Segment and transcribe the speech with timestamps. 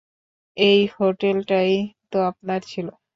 [0.57, 1.71] এই হোটেলটাই
[2.11, 2.87] তো আপনার ছিল।